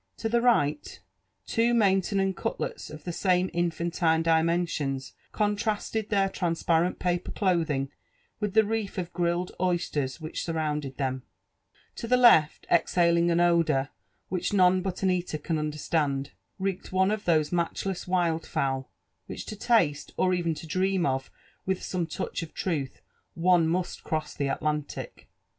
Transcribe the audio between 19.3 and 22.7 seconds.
to taste, or even to dream of with some touch of